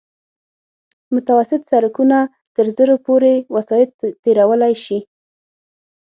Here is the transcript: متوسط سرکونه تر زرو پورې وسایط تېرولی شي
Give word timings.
متوسط 1.15 1.61
سرکونه 1.71 2.19
تر 2.55 2.65
زرو 2.77 2.95
پورې 3.05 3.33
وسایط 3.55 3.91
تېرولی 4.23 4.73
شي 4.83 4.99